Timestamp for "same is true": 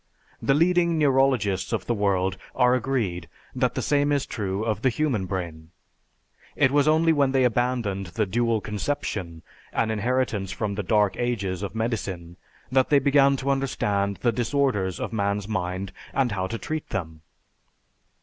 3.83-4.63